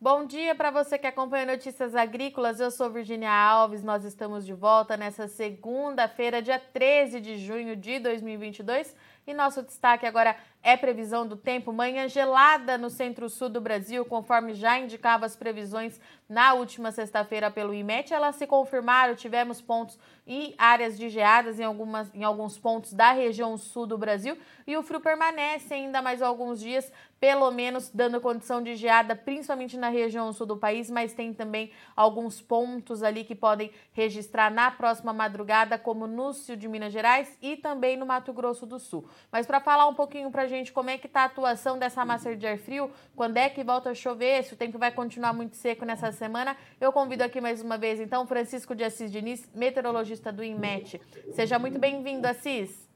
[0.00, 2.60] Bom dia para você que acompanha Notícias Agrícolas.
[2.60, 3.82] Eu sou Virginia Alves.
[3.82, 8.94] Nós estamos de volta nessa segunda-feira, dia 13 de junho de 2022.
[9.26, 11.72] E nosso destaque agora é previsão do tempo.
[11.72, 17.72] Manhã gelada no centro-sul do Brasil, conforme já indicava as previsões na última sexta-feira pelo
[17.72, 18.12] IMET.
[18.12, 23.12] Elas se confirmaram, tivemos pontos e áreas de geadas em, algumas, em alguns pontos da
[23.12, 24.36] região sul do Brasil.
[24.66, 29.76] E o frio permanece ainda mais alguns dias, pelo menos dando condição de geada, principalmente
[29.76, 34.70] na região sul do país, mas tem também alguns pontos ali que podem registrar na
[34.70, 39.08] próxima madrugada, como no sul de Minas Gerais e também no Mato Grosso do Sul.
[39.32, 42.34] Mas para falar um pouquinho para gente como é que está a atuação dessa massa
[42.34, 45.56] de ar frio, quando é que volta a chover, se o tempo vai continuar muito
[45.56, 50.32] seco nessa semana, eu convido aqui mais uma vez, então, Francisco de Assis Diniz, meteorologista
[50.32, 51.00] do INMET.
[51.32, 52.88] Seja muito bem-vindo, Assis.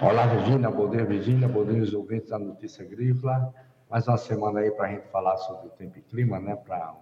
[0.00, 0.70] Olá, Regina.
[0.70, 1.48] Bom dia, Virginia.
[1.48, 3.54] Bom dia, os ouvintes da Notícia Agrícola.
[3.88, 6.56] Mais uma semana aí para a gente falar sobre o tempo e clima, né?
[6.56, 6.94] Para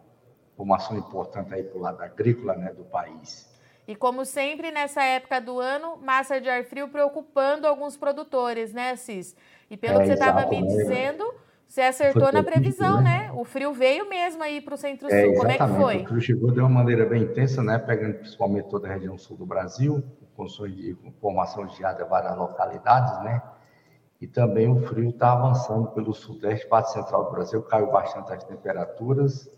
[0.59, 3.49] informação importante aí para o lado agrícola, né, do país.
[3.87, 8.91] E como sempre, nessa época do ano, massa de ar frio preocupando alguns produtores, né,
[8.91, 9.37] Assis?
[9.71, 11.25] E pelo é, que você estava me dizendo,
[11.67, 13.29] você acertou na previsão, né?
[13.29, 13.33] né?
[13.35, 15.19] O frio veio mesmo aí para o centro-sul.
[15.19, 16.03] É, como é que foi?
[16.03, 17.79] O frio chegou de uma maneira bem intensa, né?
[17.79, 22.09] Pegando principalmente toda a região sul do Brasil, com condições de formação de geada em
[22.09, 23.43] várias localidades, né?
[24.21, 28.43] E também o frio está avançando pelo sudeste, parte central do Brasil, caiu bastante as
[28.43, 29.49] temperaturas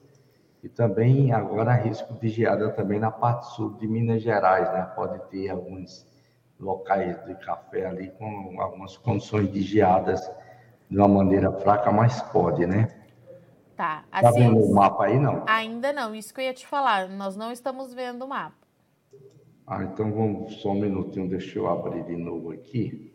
[0.63, 4.83] e também agora risco de geada também na parte sul de Minas Gerais, né?
[4.95, 6.07] Pode ter alguns
[6.61, 10.31] locais de café ali com algumas condições de geadas
[10.89, 12.89] de uma maneira fraca, mas pode, né?
[13.77, 14.05] Tá.
[14.13, 15.45] Assim, tá vendo o mapa aí, não?
[15.47, 17.09] Ainda não, isso que eu ia te falar.
[17.09, 18.57] Nós não estamos vendo o mapa.
[19.67, 23.11] Ah, então vamos só um minutinho, deixa eu abrir de novo aqui.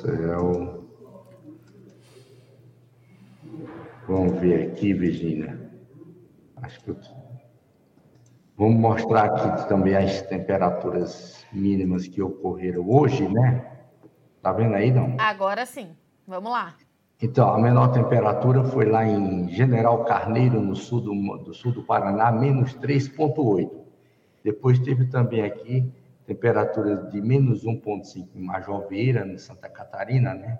[0.00, 0.79] céu.
[4.10, 5.70] Vamos ver aqui, Virginia.
[6.56, 6.96] Acho que eu...
[8.56, 13.64] Vamos mostrar aqui também as temperaturas mínimas que ocorreram hoje, né?
[14.42, 15.14] Tá vendo aí, não?
[15.16, 15.96] Agora sim.
[16.26, 16.74] Vamos lá.
[17.22, 21.84] Então, a menor temperatura foi lá em General Carneiro, no sul do, do sul do
[21.84, 23.70] Paraná, menos 3,8.
[24.42, 25.88] Depois teve também aqui
[26.26, 30.58] temperaturas de menos 1,5 em Major Vieira, em Santa Catarina, né?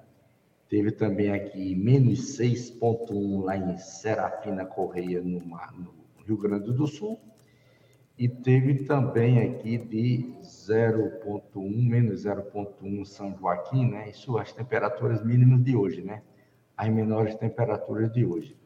[0.71, 7.21] Teve também aqui menos 6,1 lá em Serafina Correia, no, no Rio Grande do Sul.
[8.17, 14.11] E teve também aqui de 0,1, menos 0,1 São Joaquim, né?
[14.11, 16.23] Isso as temperaturas mínimas de hoje, né?
[16.77, 18.57] As menores temperaturas de hoje.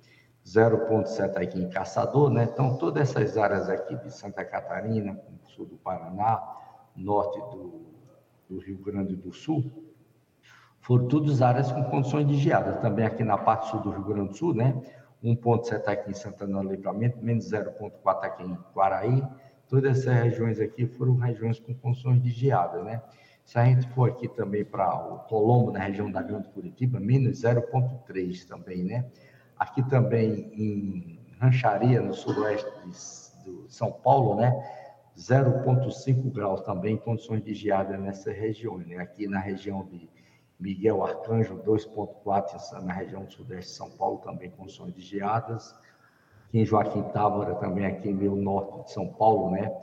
[0.45, 2.45] 0,7 aqui em Caçador, né?
[2.53, 6.43] Então, todas essas áreas aqui de Santa Catarina, sul do Paraná,
[6.95, 7.81] norte do,
[8.47, 9.94] do Rio Grande do Sul,
[10.84, 12.75] foram todas áreas com condições de geada.
[12.75, 14.75] Também aqui na parte sul do Rio Grande do Sul, né?
[15.25, 17.91] 1,7 aqui em Santana do Livramento, menos 0,4
[18.22, 19.23] aqui em Quaraí.
[19.67, 23.03] Todas essas regiões aqui foram regiões com condições de geada, né?
[23.47, 27.43] Se a gente for aqui também para o Colombo, na região da Grande Curitiba, menos
[27.43, 29.06] 0,3 também, né?
[29.59, 34.53] Aqui também em Rancharia, no sudoeste de São Paulo, né?
[35.17, 38.77] 0,5 graus também, condições de geada nessa região.
[38.77, 38.99] Né?
[38.99, 40.11] Aqui na região de
[40.59, 45.75] Miguel Arcanjo, 2,4 na região sudeste de São Paulo, também condições de geadas.
[46.49, 49.75] Aqui em Joaquim Távora, também aqui no meio norte de São Paulo, né?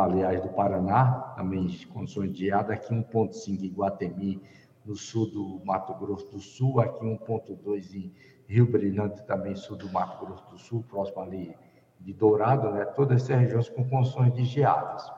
[0.00, 2.74] Aliás, do Paraná, também condições de geada.
[2.74, 4.42] Aqui 1,5 em Guatemi,
[4.84, 6.80] no sul do Mato Grosso do Sul.
[6.80, 8.12] Aqui 1,2 em
[8.46, 11.54] Rio Brilhante, também sul do Mato Grosso do Sul, próximo ali
[12.00, 12.84] de Dourado, né?
[12.84, 15.10] todas essas regiões com condições de geadas.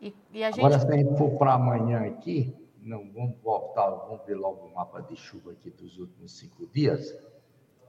[0.00, 0.60] E, e a gente...
[0.60, 2.54] Agora, se a gente for para amanhã aqui,
[2.84, 7.14] não, vamos voltar, vamos ver logo o mapa de chuva aqui dos últimos cinco dias.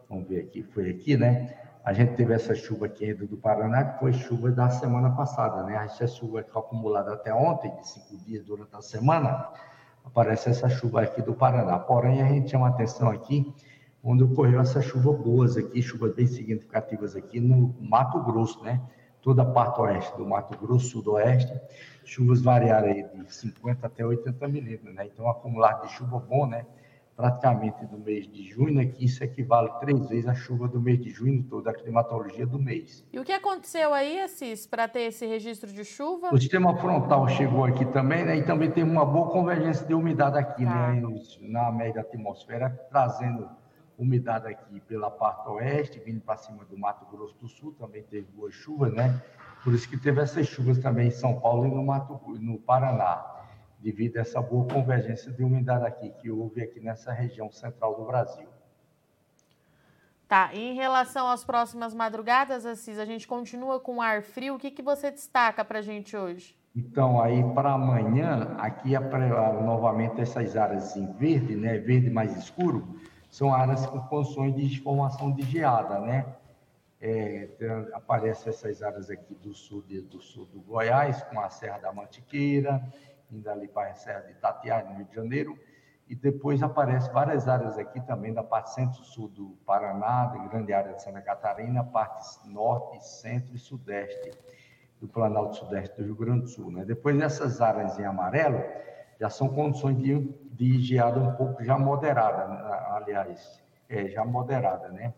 [0.08, 1.57] Vamos ver aqui, foi aqui, né?
[1.84, 5.84] A gente teve essa chuva aqui do Paraná, que foi chuva da semana passada, né?
[5.84, 9.50] Essa chuva acumulada até ontem, de cinco dias durante a semana,
[10.06, 11.80] aparece essa chuva aqui do Paraná.
[11.80, 13.54] Porém, a gente chama atenção aqui
[14.04, 18.81] onde ocorreu essa chuva boas aqui, chuvas bem significativas aqui no Mato Grosso, né?
[19.24, 21.58] Toda a parte oeste do Mato Grosso, sudoeste,
[22.04, 25.06] chuvas variaram aí de 50 até 80 milímetros, né?
[25.06, 26.66] Então, acumulado de chuva bom, né?
[27.16, 28.86] Praticamente do mês de junho, né?
[28.86, 32.60] Que isso equivale três vezes a chuva do mês de junho, toda a climatologia do
[32.60, 33.06] mês.
[33.14, 36.34] E o que aconteceu aí, Assis, para ter esse registro de chuva?
[36.34, 38.36] O sistema frontal chegou aqui também, né?
[38.36, 40.92] E também tem uma boa convergência de umidade aqui, ah.
[40.92, 41.02] né?
[41.40, 43.48] Na média atmosfera, trazendo
[43.98, 48.28] umidade aqui pela parte oeste, vindo para cima do Mato Grosso do Sul, também teve
[48.31, 49.22] boas chuvas, né?
[49.63, 53.25] Por isso que teve essas chuvas também em São Paulo e no, Mato, no Paraná,
[53.80, 58.06] devido a essa boa convergência de umidade aqui que houve aqui nessa região central do
[58.06, 58.48] Brasil.
[60.28, 64.56] Tá, em relação às próximas madrugadas, Assis, a gente continua com ar frio.
[64.56, 66.56] O que, que você destaca para a gente hoje?
[66.75, 73.00] Então, aí para amanhã, aqui é novamente essas áreas em verde, né, verde mais escuro,
[73.33, 76.35] são áreas com condições de formação de geada, né?
[77.01, 77.50] É,
[77.94, 81.91] aparecem essas áreas aqui do sul, de, do sul do Goiás, com a Serra da
[81.91, 82.88] Mantiqueira,
[83.31, 85.59] indo ali para a Serra de Itatiaia, no Rio de Janeiro,
[86.07, 90.94] e depois aparecem várias áreas aqui também da parte centro-sul do Paraná, da grande área
[90.94, 94.29] de Santa Catarina, parte norte, centro e sudeste
[95.01, 96.71] do Planalto Sudeste do Rio Grande do Sul.
[96.71, 96.86] Né?
[96.86, 98.63] Depois dessas áreas em amarelo,
[99.24, 100.20] já são condições de,
[100.52, 102.62] de geada um pouco já moderada, né?
[102.90, 105.14] aliás, é, já moderada, né?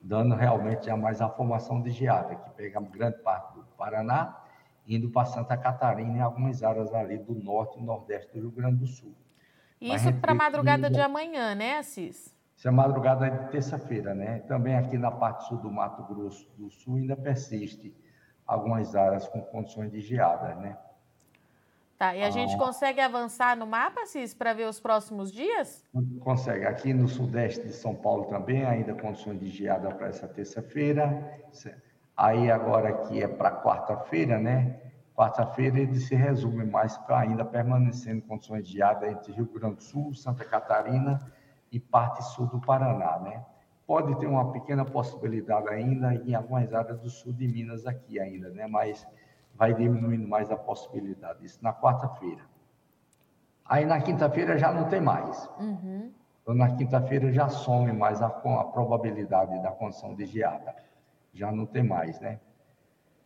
[0.00, 4.42] Dando realmente já mais a formação de geada, que pega grande parte do Paraná,
[4.88, 8.76] indo para Santa Catarina e algumas áreas ali do norte e nordeste do Rio Grande
[8.76, 9.14] do Sul.
[9.78, 12.34] Isso para a madrugada de amanhã, né, Assis?
[12.56, 14.38] Isso é madrugada de terça-feira, né?
[14.48, 17.94] Também aqui na parte sul do Mato Grosso do Sul ainda persiste
[18.46, 20.78] algumas áreas com condições de geada, né?
[22.00, 25.84] Tá, e a ah, gente consegue avançar no mapa, Assis, para ver os próximos dias?
[26.20, 26.64] Consegue.
[26.64, 31.38] Aqui no sudeste de São Paulo também, ainda condições de geada para essa terça-feira.
[32.16, 34.80] Aí agora aqui é para quarta-feira, né?
[35.14, 39.82] Quarta-feira ele se resume mais para ainda permanecendo condições de geada entre Rio Grande do
[39.82, 41.20] Sul, Santa Catarina
[41.70, 43.44] e parte sul do Paraná, né?
[43.86, 48.48] Pode ter uma pequena possibilidade ainda em algumas áreas do sul de Minas aqui ainda,
[48.48, 48.66] né?
[48.66, 49.06] Mas
[49.60, 51.44] vai diminuindo mais a possibilidade.
[51.44, 52.40] Isso na quarta-feira.
[53.66, 55.46] Aí na quinta-feira já não tem mais.
[55.58, 56.10] Uhum.
[56.42, 60.74] Então na quinta-feira já some mais a, a probabilidade da condição de geada.
[61.34, 62.40] Já não tem mais, né?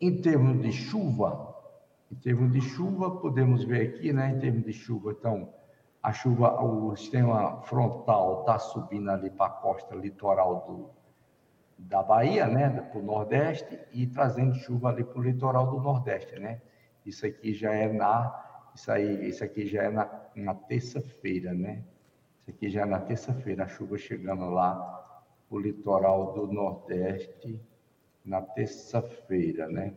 [0.01, 1.55] Em termos de chuva,
[2.11, 4.31] em termos de chuva, podemos ver aqui, né?
[4.31, 5.53] Em termos de chuva, então,
[6.03, 10.89] a chuva, o sistema frontal está subindo ali para a costa litoral do,
[11.77, 12.69] da Bahia, né?
[12.69, 16.61] Para o Nordeste, e trazendo chuva ali para o litoral do Nordeste, né?
[17.05, 18.43] Isso aqui já é na.
[18.73, 21.83] Isso, aí, isso aqui já é na, na terça-feira, né?
[22.41, 27.59] Isso aqui já é na terça-feira, a chuva chegando lá o litoral do Nordeste
[28.23, 29.93] na terça-feira, né?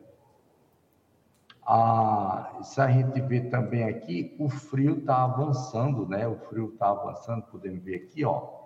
[1.67, 6.27] Ah, isso a gente vê também aqui, o frio está avançando, né?
[6.27, 8.58] O frio está avançando, podemos ver aqui, ó,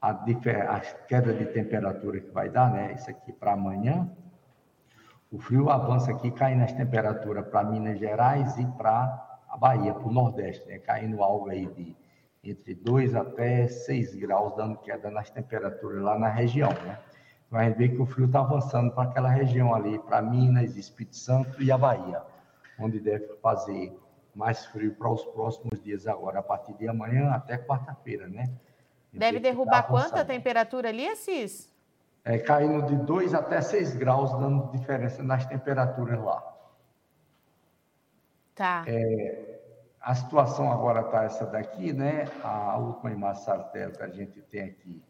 [0.00, 2.92] a, a, queda de temperatura que vai dar, né?
[2.94, 4.10] Isso aqui para amanhã.
[5.30, 10.08] O frio avança aqui, caindo as temperaturas para Minas Gerais e para a Bahia, para
[10.08, 10.78] o Nordeste, né?
[10.78, 11.96] Caindo algo aí de
[12.42, 16.98] entre 2 até 6 graus, dando queda nas temperaturas lá na região, né?
[17.46, 20.76] Então a gente vê que o frio está avançando para aquela região ali, para Minas,
[20.76, 22.22] Espírito Santo e a Bahia
[22.80, 23.96] onde deve fazer
[24.34, 28.50] mais frio para os próximos dias agora, a partir de amanhã até quarta-feira, né?
[29.12, 31.70] Deve derrubar quanta temperatura ali, Assis?
[32.24, 36.42] É, caindo de 2 até 6 graus, dando diferença nas temperaturas lá.
[38.54, 38.84] Tá.
[38.86, 39.58] É,
[40.00, 42.28] a situação agora está essa daqui, né?
[42.44, 45.02] A última imagem satélite que a gente tem aqui,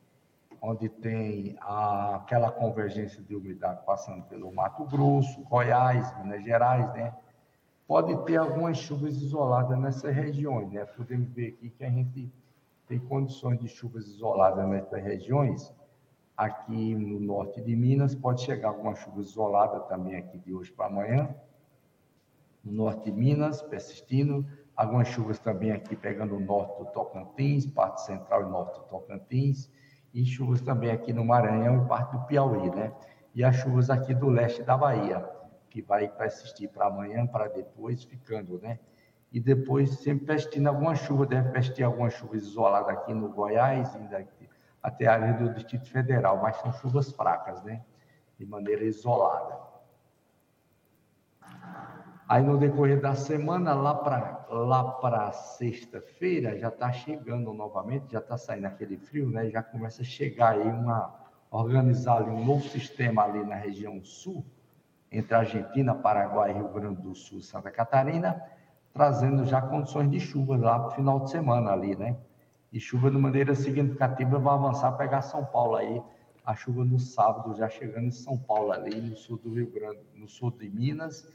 [0.63, 7.13] onde tem a, aquela convergência de umidade passando pelo Mato Grosso, Goiás, Minas Gerais, né?
[7.91, 10.85] pode ter algumas chuvas isoladas nessas regiões, né?
[10.85, 12.33] Podemos ver aqui que a gente
[12.91, 15.73] tem condições de chuvas isoladas nessas regiões.
[16.37, 20.87] Aqui no norte de Minas, pode chegar alguma chuva isolada também aqui de hoje para
[20.87, 21.33] amanhã.
[22.65, 24.45] No norte de Minas, persistindo.
[24.75, 29.71] Algumas chuvas também aqui pegando o norte do Tocantins, parte central e norte do Tocantins.
[30.13, 32.93] E chuvas também aqui no Maranhão e parte do Piauí, né?
[33.37, 35.25] E as chuvas aqui do leste da Bahia
[35.69, 38.81] que vai persistir para amanhã, para depois, ficando, né?
[39.33, 44.27] E depois sempre persistindo alguma chuva, deve persistir alguma chuva isolada aqui no Goiás, ainda
[44.83, 47.85] até a área do Distrito Federal, mas são chuvas fracas, né?
[48.39, 49.59] De maneira isolada.
[52.29, 58.19] Aí no decorrer da semana, lá para lá para sexta-feira, já está chegando novamente, já
[58.19, 59.49] está saindo aquele frio, né?
[59.51, 61.21] Já começa a chegar aí uma
[61.51, 64.45] organizar ali um novo sistema ali na região sul,
[65.11, 68.41] entre Argentina, Paraguai, Rio Grande do Sul, Santa Catarina,
[68.93, 72.17] trazendo já condições de chuva lá para o final de semana ali, né?
[72.73, 76.03] E chuva de maneira significativa vai avançar, pegar São Paulo aí,
[76.45, 80.01] a chuva no sábado já chegando em São Paulo ali, no sul do Rio Grande,
[80.15, 81.29] no sul de Minas,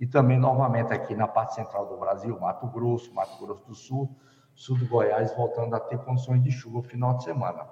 [0.00, 4.16] e também novamente aqui na parte central do Brasil, Mato Grosso, Mato Grosso do Sul,
[4.54, 7.66] sul do Goiás, voltando a ter condições de chuva no final de semana.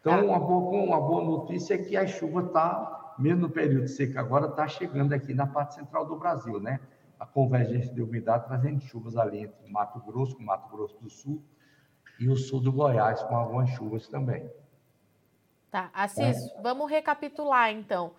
[0.00, 0.22] Então, tá.
[0.22, 4.46] uma boa, uma boa notícia é que a chuva está, mesmo no período seco agora,
[4.46, 6.80] está chegando aqui na parte central do Brasil, né?
[7.20, 11.44] A convergência de umidade trazendo chuvas ali entre Mato Grosso, com Mato Grosso do Sul,
[12.18, 14.50] e o sul do Goiás, com algumas chuvas também.
[15.70, 16.62] Tá, Assis, é.
[16.62, 18.12] vamos recapitular então.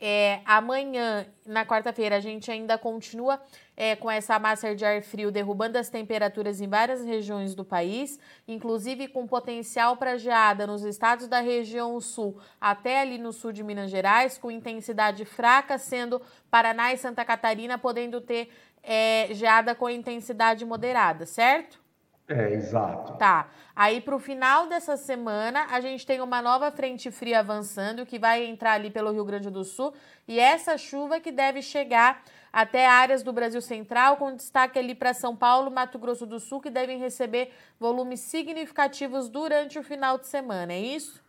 [0.00, 3.40] É, amanhã, na quarta-feira, a gente ainda continua
[3.76, 8.18] é, com essa massa de ar frio derrubando as temperaturas em várias regiões do país,
[8.46, 13.62] inclusive com potencial para geada nos estados da região sul, até ali no sul de
[13.62, 16.20] Minas Gerais, com intensidade fraca, sendo
[16.50, 18.50] Paraná e Santa Catarina podendo ter
[18.82, 21.83] é, geada com intensidade moderada, certo?
[22.26, 23.18] É, exato.
[23.18, 23.48] Tá.
[23.76, 28.18] Aí para o final dessa semana, a gente tem uma nova frente fria avançando, que
[28.18, 29.92] vai entrar ali pelo Rio Grande do Sul,
[30.26, 35.12] e essa chuva que deve chegar até áreas do Brasil Central, com destaque ali para
[35.12, 40.26] São Paulo, Mato Grosso do Sul, que devem receber volumes significativos durante o final de
[40.26, 41.22] semana, é isso?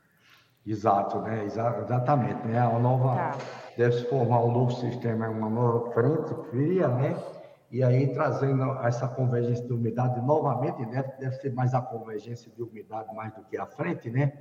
[0.65, 1.43] Exato, né?
[1.45, 2.47] exatamente.
[2.47, 2.59] Né?
[2.59, 3.37] A nova tá.
[3.77, 7.15] deve se formar um novo sistema, uma nova frente fria, né?
[7.75, 12.63] E aí trazendo essa convergência de umidade novamente, deve, deve ser mais a convergência de
[12.63, 14.32] umidade mais do que a frente, né?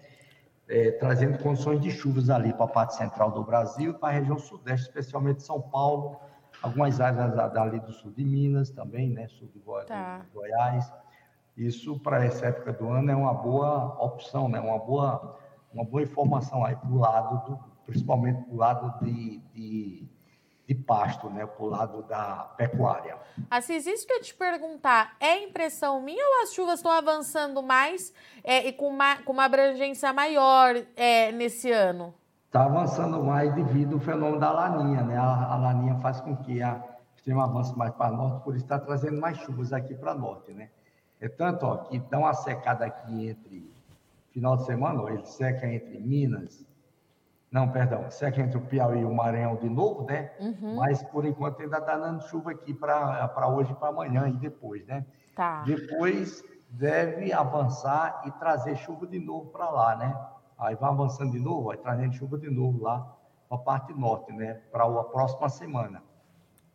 [0.69, 4.13] É, trazendo condições de chuvas ali para a parte central do Brasil e para a
[4.13, 6.17] região sudeste, especialmente São Paulo,
[6.63, 9.27] algumas áreas ali do sul de Minas também, né?
[9.27, 10.19] Sul de, Goi tá.
[10.19, 10.93] de Goiás.
[11.57, 14.61] Isso, para essa época do ano, é uma boa opção, né?
[14.61, 15.37] Uma boa,
[15.73, 20.09] uma boa informação aí para o lado, do, principalmente para o lado de, de
[20.67, 23.19] de pasto, né, para o lado da pecuária.
[23.51, 28.13] Assis, isso que eu te perguntar, é impressão minha ou as chuvas estão avançando mais
[28.43, 32.15] é, e com uma, com uma abrangência maior é, nesse ano?
[32.47, 35.19] Está avançando mais devido ao fenômeno da laninha, né?
[35.19, 36.83] A, a laninha faz com que a
[37.17, 40.71] extremo avance mais para norte, por isso está trazendo mais chuvas aqui para norte, né?
[41.21, 43.73] É tanto ó, que dá uma secada aqui entre
[44.31, 46.67] final de semana, ó, ele seca entre Minas,
[47.55, 50.33] não, perdão, seca entre o Piauí e o Maranhão de novo, né?
[50.41, 50.75] Uhum.
[50.75, 55.07] Mas por enquanto ainda está dando chuva aqui para hoje para amanhã e depois, né?
[55.37, 55.63] Tá.
[55.63, 60.21] Depois deve avançar e trazer chuva de novo para lá, né?
[60.59, 63.17] Aí vai avançando de novo, vai trazendo chuva de novo lá
[63.49, 64.55] para a parte norte, né?
[64.73, 66.03] Para a próxima semana.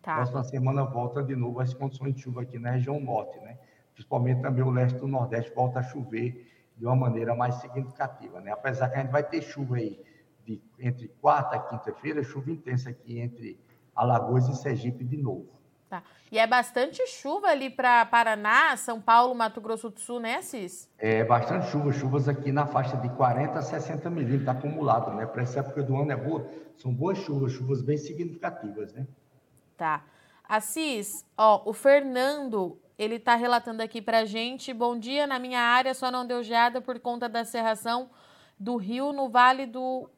[0.02, 0.16] Tá.
[0.16, 3.58] Próxima semana volta de novo as condições de chuva aqui na região norte, né?
[3.92, 8.54] Principalmente também o leste do Nordeste volta a chover de uma maneira mais significativa, né?
[8.54, 10.08] Apesar que a gente vai ter chuva aí
[10.50, 13.60] de, entre quarta e quinta-feira, chuva intensa aqui entre
[13.96, 15.48] Alagoas e Sergipe de novo.
[15.88, 16.04] Tá.
[16.32, 20.88] E é bastante chuva ali para Paraná, São Paulo, Mato Grosso do Sul, né, Cis?
[20.98, 25.26] É bastante chuva, chuvas aqui na faixa de 40 a 60 milímetros acumulado, né?
[25.26, 29.08] Para essa época do ano é boa, são boas chuvas, chuvas bem significativas, né?
[29.76, 30.04] Tá.
[30.48, 35.94] Assis, ó, o Fernando, ele está relatando aqui para gente, bom dia, na minha área
[35.94, 38.10] só não deu geada por conta da serração
[38.60, 40.10] do rio no Vale do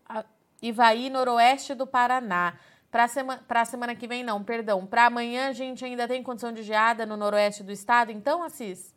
[0.61, 2.55] Ivaí, noroeste do Paraná.
[2.89, 4.85] Para sema, a semana que vem, não, perdão.
[4.85, 8.93] Para amanhã, a gente ainda tem condição de geada no noroeste do estado, então, Assis?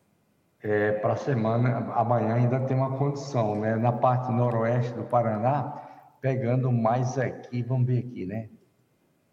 [0.62, 3.76] É, para a semana, amanhã ainda tem uma condição, né?
[3.76, 5.80] Na parte noroeste do Paraná,
[6.20, 8.48] pegando mais aqui, vamos ver aqui, né?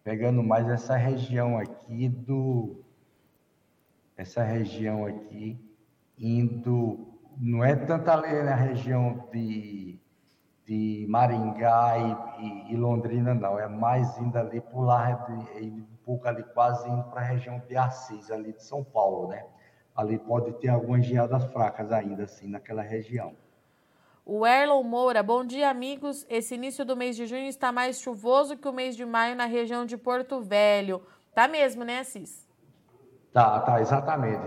[0.03, 2.83] Pegando mais essa região aqui do.
[4.17, 5.57] Essa região aqui,
[6.19, 7.07] indo.
[7.37, 10.00] Não é tanto ali na região de
[10.65, 13.59] de Maringá e, e, e, Londrina, não.
[13.59, 15.27] É mais indo ali por lá,
[15.59, 19.45] um pouco ali quase indo para a região de Assis, ali de São Paulo, né?
[19.95, 23.33] Ali pode ter algumas geadas fracas ainda, assim, naquela região.
[24.25, 26.25] O Erlon Moura, bom dia, amigos.
[26.29, 29.45] Esse início do mês de junho está mais chuvoso que o mês de maio na
[29.45, 31.01] região de Porto Velho.
[31.33, 32.47] Tá mesmo, né, Assis?
[33.33, 34.43] Tá, tá, exatamente.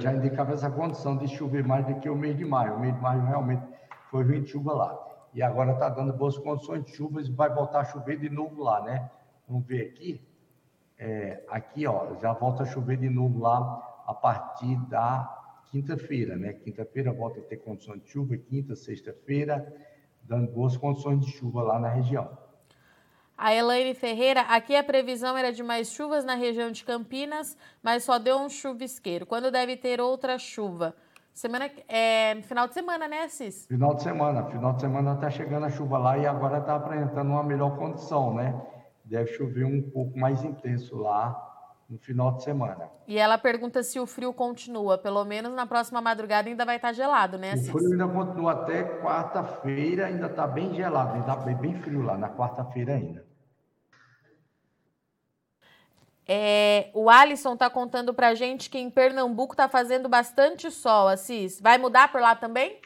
[0.00, 2.76] Já indicava essa condição de chover mais do que o mês de maio.
[2.76, 3.62] O mês de maio realmente
[4.10, 7.52] foi ruim de chuva lá e agora está dando boas condições de chuvas e vai
[7.52, 9.10] voltar a chover de novo lá, né?
[9.48, 10.20] Vamos ver aqui.
[10.98, 16.54] É, aqui, ó, já volta a chover de novo lá a partir da quinta-feira, né?
[16.54, 19.72] Quinta-feira volta a ter condições de chuva, quinta, sexta-feira,
[20.22, 22.36] dando boas condições de chuva lá na região.
[23.36, 28.02] A Elaine Ferreira, aqui a previsão era de mais chuvas na região de Campinas, mas
[28.02, 29.24] só deu um chuvisqueiro.
[29.24, 30.96] Quando deve ter outra chuva?
[31.38, 33.64] Semana, é, final de semana, né, Cis?
[33.68, 34.44] Final de semana.
[34.46, 38.34] Final de semana está chegando a chuva lá e agora está apresentando uma melhor condição,
[38.34, 38.60] né?
[39.04, 41.40] Deve chover um pouco mais intenso lá
[41.88, 42.90] no final de semana.
[43.06, 44.98] E ela pergunta se o frio continua.
[44.98, 47.68] Pelo menos na próxima madrugada ainda vai estar tá gelado, né, Cis?
[47.68, 52.02] O frio ainda continua até quarta-feira, ainda está bem gelado, ainda está bem, bem frio
[52.02, 53.27] lá, na quarta-feira ainda.
[56.30, 61.58] É, o Alisson está contando para gente que em Pernambuco está fazendo bastante sol, Assis.
[61.58, 62.78] Vai mudar por lá também?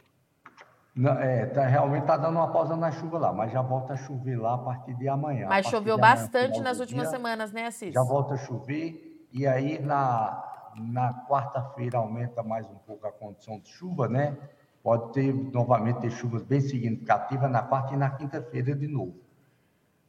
[0.94, 3.96] Não, é, tá, realmente está dando uma pausa na chuva lá, mas já volta a
[3.96, 5.48] chover lá a partir de amanhã.
[5.48, 7.92] Mas choveu amanhã, bastante nas últimas dia, semanas, né, Assis?
[7.92, 13.58] Já volta a chover e aí na, na quarta-feira aumenta mais um pouco a condição
[13.58, 14.36] de chuva, né?
[14.84, 19.21] Pode ter novamente ter chuvas bem significativas na quarta e na quinta-feira de novo.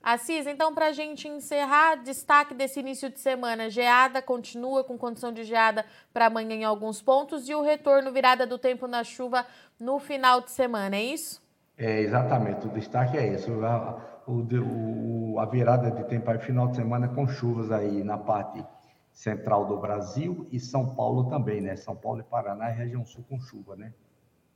[0.03, 5.31] Assis, então, para a gente encerrar, destaque desse início de semana: geada continua com condição
[5.31, 9.45] de geada para amanhã em alguns pontos e o retorno virada do tempo na chuva
[9.79, 11.41] no final de semana, é isso?
[11.77, 13.63] É, exatamente, o destaque é isso.
[13.63, 18.62] A, o, a virada de tempo aí, final de semana com chuvas aí na parte
[19.10, 21.77] central do Brasil e São Paulo também, né?
[21.77, 23.93] São Paulo e Paraná região sul com chuva, né?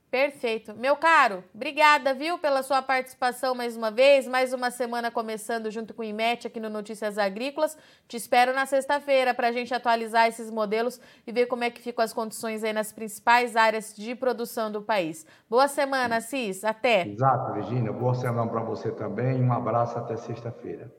[0.10, 0.74] Perfeito.
[0.74, 4.26] Meu caro, obrigada, viu, pela sua participação mais uma vez.
[4.26, 7.78] Mais uma semana começando junto com o IMET aqui no Notícias Agrícolas.
[8.08, 11.82] Te espero na sexta-feira para a gente atualizar esses modelos e ver como é que
[11.82, 15.26] ficam as condições aí nas principais áreas de produção do país.
[15.50, 16.64] Boa semana, Cis.
[16.64, 17.06] Até.
[17.06, 17.92] Exato, Virginia.
[17.92, 19.44] Boa semana para você também.
[19.44, 20.90] Um abraço até sexta-feira.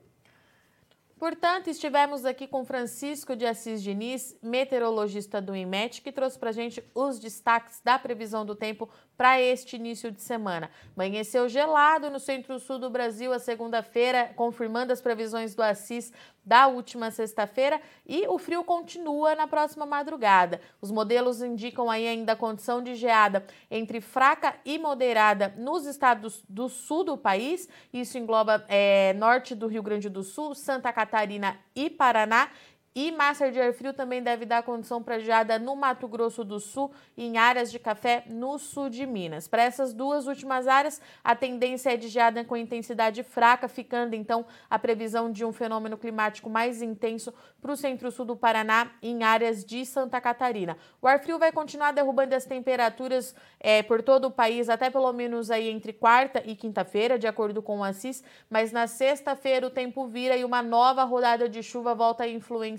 [1.19, 6.53] Portanto, estivemos aqui com Francisco de Assis Diniz, meteorologista do IMET, que trouxe para a
[6.53, 10.71] gente os destaques da previsão do tempo para este início de semana.
[10.95, 16.13] Amanheceu gelado no centro-sul do Brasil a segunda-feira, confirmando as previsões do Assis
[16.49, 20.63] da última sexta-feira e o frio continua na próxima madrugada.
[20.81, 26.43] Os modelos indicam aí ainda a condição de geada entre fraca e moderada nos estados
[26.49, 27.69] do sul do país.
[27.93, 32.49] Isso engloba é, norte do Rio Grande do Sul, Santa Catarina e Paraná
[32.95, 36.59] e Master de ar frio também deve dar condição para geada no Mato Grosso do
[36.59, 39.47] Sul e em áreas de café no sul de Minas.
[39.47, 44.45] Para essas duas últimas áreas, a tendência é de geada com intensidade fraca, ficando então
[44.69, 49.23] a previsão de um fenômeno climático mais intenso para o centro-sul do Paraná e em
[49.23, 50.77] áreas de Santa Catarina.
[51.01, 55.13] O ar frio vai continuar derrubando as temperaturas é, por todo o país, até pelo
[55.13, 59.71] menos aí entre quarta e quinta-feira, de acordo com o Assis, mas na sexta-feira o
[59.71, 62.78] tempo vira e uma nova rodada de chuva volta a influenciar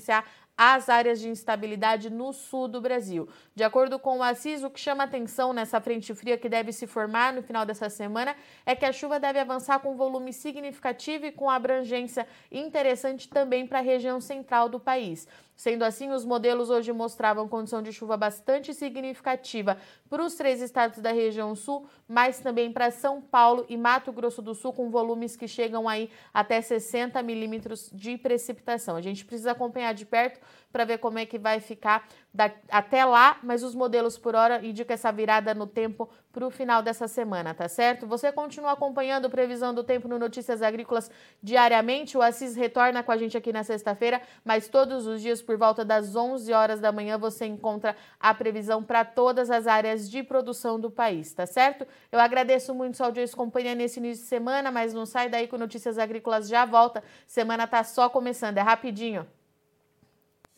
[0.61, 3.29] as áreas de instabilidade no sul do Brasil.
[3.55, 6.85] De acordo com o Assis, o que chama atenção nessa frente fria que deve se
[6.85, 8.35] formar no final dessa semana
[8.65, 13.79] é que a chuva deve avançar com volume significativo e com abrangência interessante também para
[13.79, 15.29] a região central do país.
[15.59, 19.75] Sendo assim, os modelos hoje mostravam condição de chuva bastante significativa
[20.09, 24.41] para os três estados da região sul, mas também para São Paulo e Mato Grosso
[24.41, 28.95] do Sul, com volumes que chegam aí até 60 milímetros de precipitação.
[28.95, 30.39] A gente precisa acompanhar de perto
[30.71, 34.63] para ver como é que vai ficar da, até lá, mas os modelos por hora
[34.63, 38.05] indicam essa virada no tempo para o final dessa semana, tá certo?
[38.05, 41.09] Você continua acompanhando a previsão do tempo no Notícias Agrícolas
[41.41, 42.17] diariamente.
[42.17, 45.83] O Assis retorna com a gente aqui na sexta-feira, mas todos os dias por volta
[45.83, 50.79] das 11 horas da manhã você encontra a previsão para todas as áreas de produção
[50.79, 51.87] do país, tá certo?
[52.11, 55.55] Eu agradeço muito sua audiência companhia nesse início de semana, mas não sai daí que
[55.55, 57.03] o Notícias Agrícolas já volta.
[57.25, 59.25] Semana tá só começando, é rapidinho.